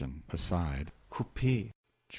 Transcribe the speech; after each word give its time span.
(Aside.) 0.31 0.91
Coupe. 1.11 1.35
GEO. 1.37 1.69